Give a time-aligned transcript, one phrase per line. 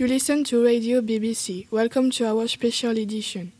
[0.00, 1.70] You listen to Radio BBC.
[1.70, 3.52] Welcome to our special edition.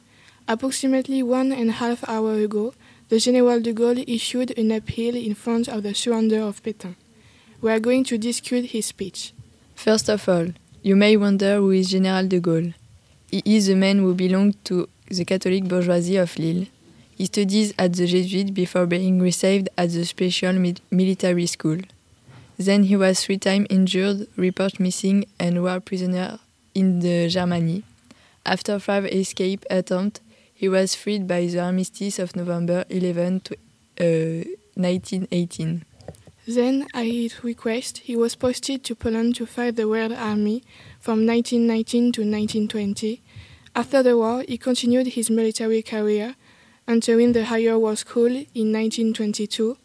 [0.48, 2.72] Approximately one and a half hour ago,
[3.10, 6.94] the General de Gaulle issued an appeal in front of the surrender of Pétain.
[7.60, 9.34] We are going to discuss his speech.
[9.74, 10.46] First of all,
[10.82, 12.72] you may wonder who is General de Gaulle.
[13.30, 16.68] He is a man who belonged to the Catholic bourgeoisie of Lille.
[17.18, 21.80] He studies at the Jesuit before being received at the special mi military school.
[22.60, 26.40] Then he was three times injured, reported missing, and war prisoner
[26.74, 27.84] in the Germany.
[28.44, 30.20] After five escape attempts,
[30.52, 33.40] he was freed by the armistice of November 11,
[33.98, 34.04] uh,
[34.74, 35.86] 1918.
[36.46, 40.62] Then, at his request, he was posted to Poland to fight the World Army
[41.00, 43.22] from 1919 to 1920.
[43.74, 46.34] After the war, he continued his military career,
[46.86, 49.78] entering the Higher War School in 1922.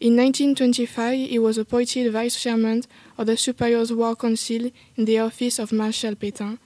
[0.00, 2.84] In 1925, he was appointed vice chairman
[3.18, 6.56] of the Superior War Council in the office of Marshal Pétain,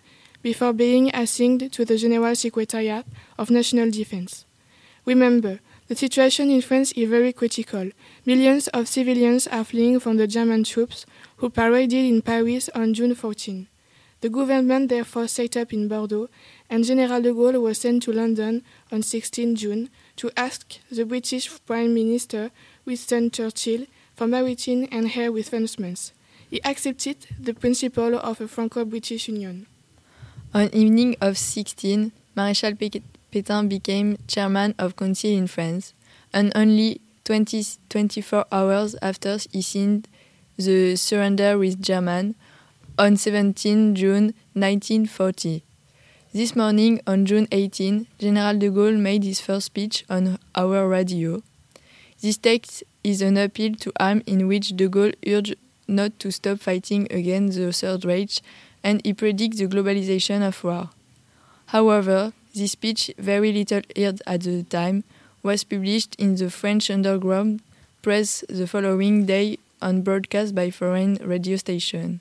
[0.41, 3.05] before being assigned to the General Secretariat
[3.37, 4.45] of National Defense.
[5.05, 7.90] Remember, the situation in France is very critical.
[8.24, 11.05] Millions of civilians are fleeing from the German troops
[11.38, 13.66] who paraded in Paris on June 14.
[14.21, 16.29] The government therefore set up in Bordeaux,
[16.71, 18.62] and General de Gaulle was sent to London
[18.93, 22.52] on 16 June to ask the British Prime Minister
[22.87, 26.13] Winston Churchill for maritime and air reinforcements.
[26.51, 29.66] He accepted the principle of a Franco-British Union.
[30.52, 35.95] On evening of 16, Marshal Pétain became chairman of council in France,
[36.32, 40.07] and only 20, 24 hours after he signed
[40.57, 42.35] the surrender with German
[42.99, 45.65] on 17 June 1940.
[46.32, 51.43] This morning, on June 18, General de Gaulle made his first speech on our radio.
[52.25, 56.59] This text is an appeal to arms in which de Gaulle urged not to stop
[56.59, 58.41] fighting against the Third Reich
[58.83, 60.89] and he predicts the globalization of war.
[61.67, 65.05] However, this speech, very little heard at the time,
[65.43, 67.61] was published in the French underground
[68.01, 72.21] press the following day and broadcast by foreign radio station.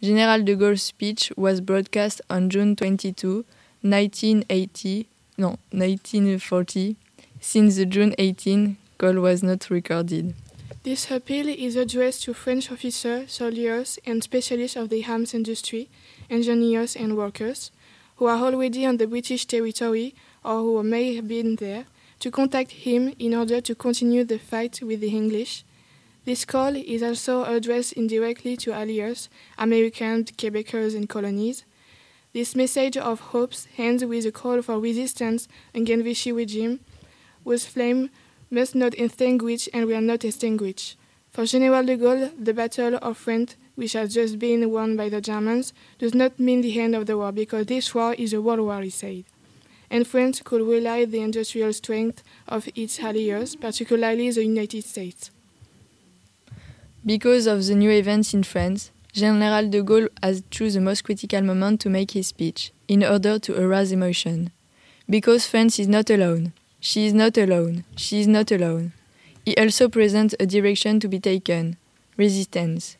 [0.00, 3.44] General de Gaulle's speech was broadcast on June 22,
[3.82, 6.94] 1980, no, 1940.
[7.42, 10.34] Since the June 18, call was not recorded.
[10.82, 15.88] This appeal is addressed to French officers, soldiers, and specialists of the arms industry,
[16.28, 17.70] engineers, and workers
[18.16, 21.86] who are already on the British territory or who may have been there
[22.18, 25.64] to contact him in order to continue the fight with the English.
[26.26, 31.64] This call is also addressed indirectly to allies, Americans, Quebecers, and colonies.
[32.34, 36.80] This message of hopes ends with a call for resistance against Vichy regime,
[37.44, 38.10] whose flame
[38.50, 40.96] must not extinguish and will not extinguish.
[41.30, 45.20] For General de Gaulle, the Battle of France, which has just been won by the
[45.20, 48.60] Germans, does not mean the end of the war because this war is a world
[48.60, 49.24] war, he said.
[49.90, 55.30] And France could rely the industrial strength of its allies, particularly the United States.
[57.06, 61.40] Because of the new events in France, General de Gaulle has chosen the most critical
[61.42, 64.50] moment to make his speech, in order to arouse emotion.
[65.08, 66.52] Because France is not alone.
[66.80, 67.84] She is not alone.
[67.96, 68.92] She is not alone.
[69.44, 71.76] He also presents a direction to be taken
[72.16, 72.96] resistance.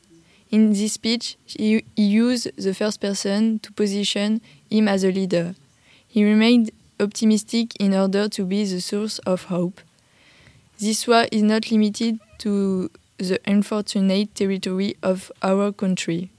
[0.50, 4.40] In this speech, he, he used the first person to position
[4.70, 5.54] him as a leader.
[6.06, 9.80] He remained optimistic in order to be the source of hope.
[10.78, 16.30] This war is not limited to the unfortunate territory of our country.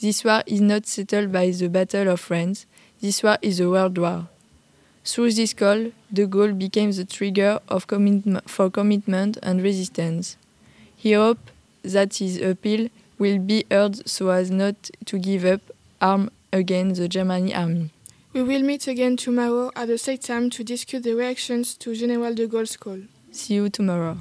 [0.00, 2.66] This war is not settled by the Battle of France.
[3.00, 4.28] This war is a world war.
[5.04, 10.36] Through this call, de Gaulle became the trigger of commitment, for commitment and resistance.
[10.96, 11.50] He hoped
[11.82, 12.88] that his appeal
[13.18, 15.60] will be heard so as not to give up
[16.00, 17.90] arms against the German army.
[18.32, 22.34] We will meet again tomorrow at the same time to discuss the reactions to General
[22.34, 23.00] de Gaulle's call.
[23.32, 24.18] See you tomorrow.